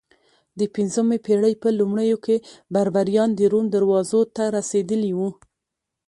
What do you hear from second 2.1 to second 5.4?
کې بربریان د روم دروازو ته رسېدلي وو